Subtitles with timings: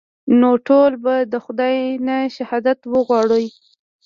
[0.39, 3.45] نو ټول به د خداى نه شهادت وغواړئ.